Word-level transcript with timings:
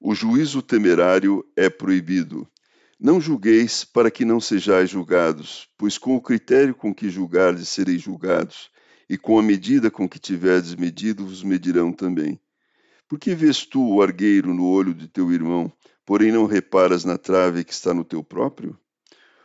o 0.00 0.14
juízo 0.14 0.62
temerário 0.62 1.44
é 1.56 1.68
proibido. 1.68 2.46
Não 3.00 3.20
julgueis 3.20 3.84
para 3.84 4.10
que 4.10 4.24
não 4.24 4.40
sejais 4.40 4.90
julgados, 4.90 5.68
pois 5.76 5.98
com 5.98 6.16
o 6.16 6.20
critério 6.20 6.74
com 6.74 6.94
que 6.94 7.08
julgardes 7.08 7.68
sereis 7.68 8.00
julgados, 8.02 8.70
e 9.08 9.16
com 9.16 9.38
a 9.38 9.42
medida 9.42 9.90
com 9.90 10.08
que 10.08 10.18
tiverdes 10.18 10.74
medido 10.74 11.24
vos 11.24 11.42
medirão 11.42 11.92
também. 11.92 12.40
Por 13.08 13.18
que 13.18 13.34
vês 13.34 13.64
tu 13.64 13.94
o 13.94 14.02
argueiro 14.02 14.52
no 14.52 14.66
olho 14.66 14.94
de 14.94 15.08
teu 15.08 15.32
irmão, 15.32 15.72
porém 16.04 16.30
não 16.30 16.46
reparas 16.46 17.04
na 17.04 17.16
trave 17.16 17.64
que 17.64 17.72
está 17.72 17.94
no 17.94 18.04
teu 18.04 18.22
próprio? 18.22 18.78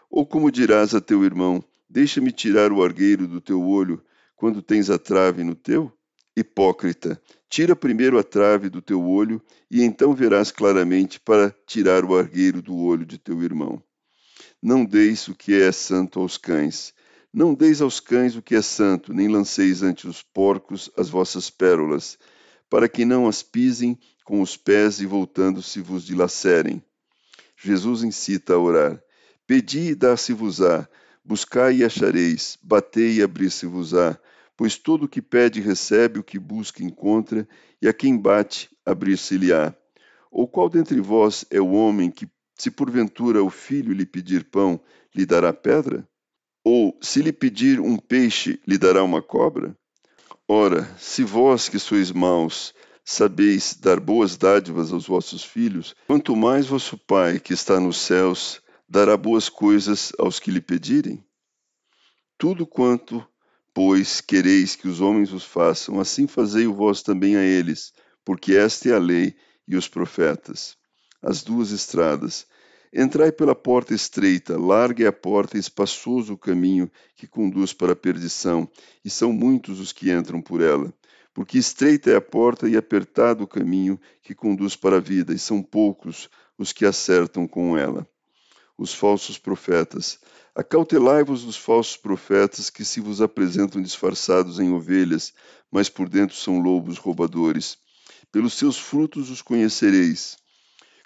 Ou 0.09 0.25
como 0.25 0.51
dirás 0.51 0.93
a 0.93 1.01
teu 1.01 1.23
irmão, 1.23 1.63
deixa-me 1.89 2.31
tirar 2.31 2.71
o 2.71 2.83
argueiro 2.83 3.27
do 3.27 3.41
teu 3.41 3.61
olho, 3.61 4.03
quando 4.35 4.61
tens 4.61 4.89
a 4.89 4.99
trave 4.99 5.43
no 5.43 5.55
teu? 5.55 5.91
Hipócrita, 6.35 7.21
tira 7.53 7.75
primeiro 7.75 8.17
a 8.17 8.23
trave 8.23 8.67
do 8.67 8.81
teu 8.81 9.07
olho, 9.07 9.39
e 9.69 9.83
então 9.83 10.11
verás 10.15 10.49
claramente 10.49 11.19
para 11.19 11.55
tirar 11.67 12.03
o 12.03 12.17
argueiro 12.17 12.63
do 12.63 12.75
olho 12.75 13.05
de 13.05 13.19
teu 13.19 13.43
irmão. 13.43 13.79
Não 14.59 14.83
deis 14.83 15.27
o 15.27 15.35
que 15.35 15.53
é 15.61 15.71
santo 15.71 16.19
aos 16.19 16.35
cães. 16.35 16.95
Não 17.31 17.53
deis 17.53 17.79
aos 17.79 17.99
cães 17.99 18.35
o 18.35 18.41
que 18.41 18.55
é 18.55 18.61
santo, 18.63 19.13
nem 19.13 19.27
lanceis 19.27 19.83
ante 19.83 20.07
os 20.07 20.23
porcos 20.23 20.89
as 20.97 21.09
vossas 21.09 21.51
pérolas, 21.51 22.17
para 22.67 22.89
que 22.89 23.05
não 23.05 23.27
as 23.27 23.43
pisem 23.43 23.99
com 24.25 24.41
os 24.41 24.57
pés 24.57 24.99
e 24.99 25.05
voltando-se 25.05 25.79
vos 25.79 26.03
dilacerem. 26.03 26.83
Jesus 27.55 28.01
incita 28.01 28.53
a 28.55 28.57
orar. 28.57 28.99
Pedi 29.45 29.89
e 29.89 29.95
dar-se-vos-á, 29.95 30.89
buscai 31.23 31.75
e 31.75 31.83
achareis, 31.83 32.57
batei 32.63 33.17
e 33.17 33.21
abrir-se-vos-á 33.21 34.17
Pois 34.55 34.77
todo 34.77 35.03
o 35.03 35.07
que 35.07 35.21
pede 35.21 35.59
recebe, 35.59 36.19
o 36.19 36.23
que 36.23 36.37
busca 36.37 36.83
encontra, 36.83 37.47
e 37.81 37.87
a 37.87 37.93
quem 37.93 38.17
bate, 38.17 38.69
abrir-se-lhe-á. 38.85 39.75
Ou 40.31 40.47
qual 40.47 40.69
dentre 40.69 40.99
vós 40.99 41.45
é 41.49 41.59
o 41.59 41.71
homem 41.71 42.11
que, 42.11 42.27
se 42.55 42.69
porventura 42.69 43.43
o 43.43 43.49
filho 43.49 43.93
lhe 43.93 44.05
pedir 44.05 44.45
pão, 44.45 44.79
lhe 45.13 45.25
dará 45.25 45.51
pedra? 45.51 46.07
Ou, 46.63 46.97
se 47.01 47.21
lhe 47.21 47.33
pedir 47.33 47.79
um 47.79 47.97
peixe, 47.97 48.61
lhe 48.65 48.77
dará 48.77 49.03
uma 49.03 49.21
cobra? 49.21 49.77
Ora, 50.47 50.85
se 50.97 51.23
vós 51.23 51.67
que 51.67 51.79
sois 51.79 52.11
maus, 52.11 52.73
sabeis 53.03 53.75
dar 53.75 53.99
boas 53.99 54.37
dádivas 54.37 54.91
aos 54.93 55.07
vossos 55.07 55.43
filhos, 55.43 55.95
quanto 56.07 56.35
mais 56.35 56.67
vosso 56.67 56.97
Pai, 56.97 57.39
que 57.39 57.53
está 57.53 57.79
nos 57.79 57.97
céus, 57.97 58.61
dará 58.87 59.17
boas 59.17 59.49
coisas 59.49 60.13
aos 60.19 60.39
que 60.39 60.51
lhe 60.51 60.61
pedirem? 60.61 61.25
Tudo 62.37 62.65
quanto 62.65 63.25
Pois 63.73 64.21
quereis 64.21 64.75
que 64.75 64.87
os 64.87 65.01
homens 65.01 65.31
vos 65.31 65.43
façam, 65.43 65.99
assim 65.99 66.27
fazei 66.27 66.67
o 66.67 66.73
vós 66.75 67.01
também 67.01 67.35
a 67.35 67.41
eles, 67.41 67.91
porque 68.23 68.53
esta 68.53 68.89
é 68.89 68.93
a 68.93 68.99
lei 68.99 69.35
e 69.67 69.75
os 69.75 69.87
profetas. 69.87 70.77
As 71.21 71.41
duas 71.41 71.71
estradas. 71.71 72.45
Entrai 72.93 73.31
pela 73.31 73.55
porta 73.55 73.95
estreita, 73.95 74.59
larga 74.59 75.05
é 75.05 75.07
a 75.07 75.11
porta 75.11 75.57
e 75.57 75.59
espaçoso 75.59 76.33
o 76.33 76.37
caminho 76.37 76.91
que 77.15 77.25
conduz 77.25 77.73
para 77.73 77.93
a 77.93 77.95
perdição, 77.95 78.69
e 79.03 79.09
são 79.09 79.33
muitos 79.33 79.79
os 79.79 79.91
que 79.91 80.11
entram 80.11 80.39
por 80.39 80.61
ela. 80.61 80.93
Porque 81.33 81.57
estreita 81.57 82.11
é 82.11 82.15
a 82.15 82.21
porta 82.21 82.69
e 82.69 82.77
apertado 82.77 83.43
o 83.43 83.47
caminho 83.47 83.99
que 84.21 84.35
conduz 84.35 84.75
para 84.75 84.97
a 84.97 84.99
vida, 84.99 85.33
e 85.33 85.39
são 85.39 85.63
poucos 85.63 86.29
os 86.55 86.71
que 86.71 86.85
acertam 86.85 87.47
com 87.47 87.75
ela. 87.75 88.07
Os 88.77 88.93
falsos 88.93 89.37
profetas. 89.37 90.19
Acautelai-vos 90.55 91.43
dos 91.43 91.57
falsos 91.57 91.97
profetas 91.97 92.69
que 92.69 92.83
se 92.83 92.99
vos 92.99 93.21
apresentam 93.21 93.81
disfarçados 93.81 94.59
em 94.59 94.71
ovelhas, 94.71 95.33
mas 95.71 95.89
por 95.89 96.09
dentro 96.09 96.35
são 96.35 96.59
lobos 96.59 96.97
roubadores. 96.97 97.77
Pelos 98.31 98.53
seus 98.53 98.77
frutos 98.77 99.29
os 99.29 99.41
conhecereis. 99.41 100.37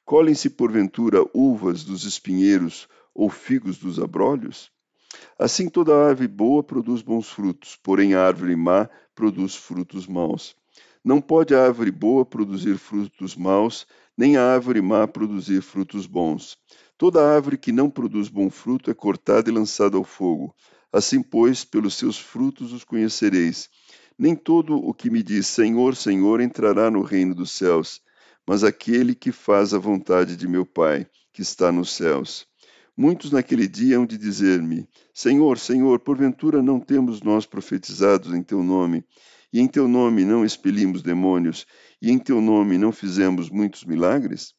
Colhem-se 0.05 0.49
porventura 0.49 1.25
uvas 1.33 1.83
dos 1.83 2.05
espinheiros 2.05 2.87
ou 3.13 3.29
figos 3.29 3.77
dos 3.77 3.99
abrolhos? 3.99 4.71
Assim 5.37 5.69
toda 5.69 5.95
árvore 5.95 6.27
boa 6.27 6.63
produz 6.63 7.01
bons 7.01 7.29
frutos, 7.29 7.75
porém 7.75 8.13
a 8.13 8.25
árvore 8.25 8.55
má 8.55 8.89
produz 9.13 9.55
frutos 9.55 10.07
maus. 10.07 10.55
Não 11.03 11.21
pode 11.21 11.55
a 11.55 11.63
árvore 11.63 11.91
boa 11.91 12.25
produzir 12.25 12.77
frutos 12.77 13.35
maus, 13.35 13.87
nem 14.17 14.35
a 14.35 14.43
árvore 14.43 14.81
má 14.81 15.07
produzir 15.07 15.61
frutos 15.61 16.05
bons. 16.05 16.57
Toda 16.97 17.23
árvore 17.23 17.57
que 17.57 17.71
não 17.71 17.89
produz 17.89 18.27
bom 18.27 18.49
fruto 18.49 18.89
é 18.89 18.93
cortada 18.93 19.49
e 19.49 19.53
lançada 19.53 19.97
ao 19.97 20.03
fogo. 20.03 20.55
Assim, 20.91 21.21
pois, 21.21 21.63
pelos 21.63 21.93
seus 21.93 22.17
frutos 22.17 22.73
os 22.73 22.83
conhecereis. 22.83 23.69
Nem 24.17 24.35
todo 24.35 24.75
o 24.75 24.93
que 24.93 25.09
me 25.09 25.21
diz 25.21 25.45
Senhor, 25.47 25.95
Senhor 25.95 26.41
entrará 26.41 26.89
no 26.89 27.03
reino 27.03 27.35
dos 27.35 27.51
céus, 27.51 28.01
mas 28.47 28.63
aquele 28.63 29.13
que 29.13 29.31
faz 29.31 29.73
a 29.73 29.77
vontade 29.77 30.35
de 30.35 30.47
meu 30.47 30.65
Pai, 30.65 31.07
que 31.31 31.41
está 31.41 31.71
nos 31.71 31.91
céus. 31.91 32.47
Muitos 32.97 33.31
naquele 33.31 33.67
dia 33.67 33.97
hão 33.97 34.07
de 34.07 34.17
dizer-me: 34.17 34.89
Senhor, 35.13 35.59
Senhor, 35.59 35.99
porventura 35.99 36.63
não 36.63 36.79
temos 36.79 37.21
nós 37.21 37.45
profetizados 37.45 38.33
em 38.33 38.41
teu 38.41 38.63
nome, 38.63 39.05
e 39.57 39.59
em 39.59 39.67
teu 39.67 39.87
nome 39.87 40.23
não 40.23 40.45
expelimos 40.45 41.01
demônios, 41.01 41.65
e 41.99 42.11
em 42.11 42.19
teu 42.19 42.39
nome 42.39 42.77
não 42.77 42.91
fizemos 42.91 43.49
muitos 43.49 43.83
milagres? 43.83 44.53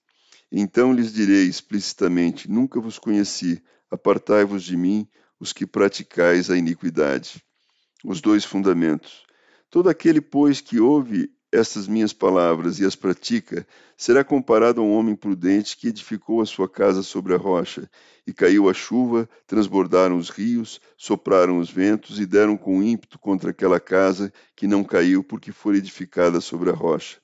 Então 0.50 0.92
lhes 0.92 1.12
direi 1.12 1.44
explicitamente: 1.44 2.50
Nunca 2.50 2.80
vos 2.80 2.98
conheci, 2.98 3.62
apartai-vos 3.88 4.64
de 4.64 4.76
mim, 4.76 5.06
os 5.38 5.52
que 5.52 5.64
praticais 5.64 6.50
a 6.50 6.56
iniquidade. 6.56 7.40
Os 8.04 8.20
dois 8.20 8.44
fundamentos. 8.44 9.22
Todo 9.70 9.88
aquele, 9.88 10.20
pois, 10.20 10.60
que 10.60 10.80
ouve 10.80 11.30
estas 11.50 11.88
minhas 11.88 12.12
palavras 12.12 12.78
e 12.78 12.84
as 12.84 12.94
pratica, 12.94 13.66
será 13.96 14.22
comparado 14.22 14.80
a 14.80 14.84
um 14.84 14.92
homem 14.92 15.16
prudente 15.16 15.76
que 15.76 15.88
edificou 15.88 16.42
a 16.42 16.46
sua 16.46 16.68
casa 16.68 17.02
sobre 17.02 17.34
a 17.34 17.38
rocha, 17.38 17.90
e 18.26 18.32
caiu 18.32 18.68
a 18.68 18.74
chuva, 18.74 19.28
transbordaram 19.46 20.18
os 20.18 20.28
rios, 20.28 20.80
sopraram 20.96 21.58
os 21.58 21.70
ventos 21.70 22.20
e 22.20 22.26
deram 22.26 22.56
com 22.56 22.82
ímpeto 22.82 23.18
contra 23.18 23.50
aquela 23.50 23.80
casa 23.80 24.30
que 24.54 24.66
não 24.66 24.84
caiu 24.84 25.24
porque 25.24 25.50
foi 25.50 25.76
edificada 25.76 26.40
sobre 26.40 26.68
a 26.68 26.74
rocha. 26.74 27.16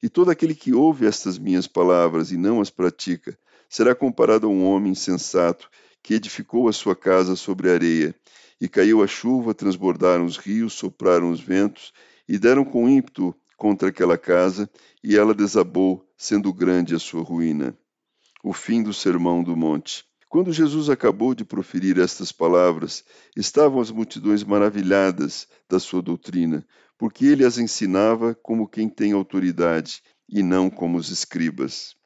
E 0.00 0.08
todo 0.08 0.30
aquele 0.30 0.54
que 0.54 0.72
ouve 0.72 1.06
estas 1.06 1.38
minhas 1.38 1.66
palavras 1.66 2.30
e 2.30 2.36
não 2.36 2.60
as 2.60 2.70
pratica, 2.70 3.36
será 3.68 3.94
comparado 3.94 4.46
a 4.46 4.50
um 4.50 4.64
homem 4.64 4.92
insensato 4.92 5.68
que 6.02 6.14
edificou 6.14 6.68
a 6.68 6.72
sua 6.72 6.94
casa 6.94 7.34
sobre 7.34 7.70
areia. 7.70 8.14
E 8.60 8.68
caiu 8.68 9.02
a 9.02 9.06
chuva, 9.06 9.52
transbordaram 9.52 10.24
os 10.24 10.36
rios, 10.36 10.74
sopraram 10.74 11.30
os 11.30 11.40
ventos 11.40 11.92
e 12.28 12.38
deram 12.38 12.64
com 12.64 12.88
ímpeto 12.88 13.34
contra 13.64 13.88
aquela 13.88 14.18
casa, 14.18 14.68
e 15.02 15.16
ela 15.16 15.34
desabou, 15.34 16.06
sendo 16.18 16.52
grande 16.52 16.94
a 16.94 16.98
sua 16.98 17.22
ruína. 17.22 17.74
O 18.44 18.52
fim 18.52 18.82
do 18.82 18.92
Sermão 18.92 19.42
do 19.42 19.56
Monte. 19.56 20.04
Quando 20.28 20.52
Jesus 20.52 20.90
acabou 20.90 21.34
de 21.34 21.46
proferir 21.46 21.98
estas 21.98 22.30
palavras, 22.30 23.02
estavam 23.34 23.80
as 23.80 23.90
multidões 23.90 24.44
maravilhadas 24.44 25.48
da 25.66 25.80
sua 25.80 26.02
doutrina, 26.02 26.62
porque 26.98 27.24
ele 27.24 27.42
as 27.42 27.56
ensinava 27.56 28.34
como 28.34 28.68
quem 28.68 28.86
tem 28.86 29.12
autoridade 29.12 30.02
e 30.28 30.42
não 30.42 30.68
como 30.68 30.98
os 30.98 31.08
escribas. 31.08 31.96